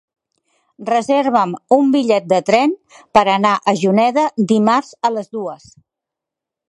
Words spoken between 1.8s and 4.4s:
bitllet de tren per anar a Juneda